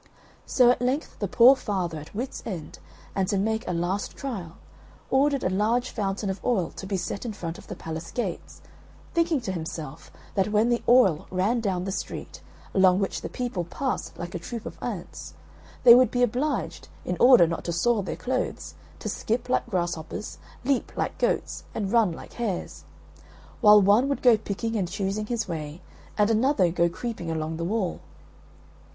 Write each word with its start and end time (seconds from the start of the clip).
So 0.47 0.71
at 0.71 0.81
length 0.81 1.19
the 1.19 1.27
poor 1.27 1.55
father, 1.55 1.99
at 1.99 2.15
wit's 2.15 2.41
end, 2.43 2.79
and 3.15 3.27
to 3.27 3.37
make 3.37 3.67
a 3.67 3.71
last 3.71 4.15
trial, 4.15 4.57
ordered 5.11 5.43
a 5.43 5.49
large 5.51 5.91
fountain 5.91 6.27
of 6.27 6.43
oil 6.43 6.71
to 6.77 6.87
be 6.87 6.97
set 6.97 7.23
in 7.23 7.33
front 7.33 7.59
of 7.59 7.67
the 7.67 7.75
palace 7.75 8.09
gates, 8.09 8.63
thinking 9.13 9.39
to 9.41 9.51
himself 9.51 10.11
that 10.33 10.51
when 10.51 10.69
the 10.69 10.81
oil 10.89 11.27
ran 11.29 11.59
down 11.59 11.83
the 11.83 11.91
street, 11.91 12.41
along 12.73 12.99
which 12.99 13.21
the 13.21 13.29
people 13.29 13.63
passed 13.63 14.17
like 14.17 14.33
a 14.33 14.39
troop 14.39 14.65
of 14.65 14.79
ants, 14.81 15.35
they 15.83 15.93
would 15.93 16.09
be 16.09 16.23
obliged, 16.23 16.87
in 17.05 17.15
order 17.19 17.45
not 17.45 17.63
to 17.65 17.71
soil 17.71 18.01
their 18.01 18.15
clothes, 18.15 18.73
to 18.97 19.07
skip 19.07 19.49
like 19.49 19.67
grasshoppers, 19.67 20.39
leap 20.65 20.91
like 20.97 21.19
goats, 21.19 21.63
and 21.75 21.91
run 21.91 22.11
like 22.11 22.33
hares; 22.33 22.85
while 23.59 23.79
one 23.79 24.09
would 24.09 24.23
go 24.23 24.35
picking 24.35 24.75
and 24.75 24.87
choosing 24.89 25.27
his 25.27 25.47
way, 25.47 25.79
and 26.17 26.31
another 26.31 26.71
go 26.71 26.89
creeping 26.89 27.29
along 27.29 27.57
the 27.57 27.63
wall. 27.63 27.99